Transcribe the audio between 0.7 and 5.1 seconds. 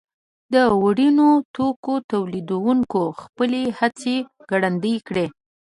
وړینو توکو تولیدوونکو خپلې هڅې ګړندۍ